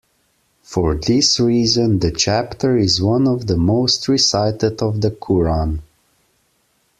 [0.63, 5.81] For this reason, the chapter is one of the most recited of the Quran.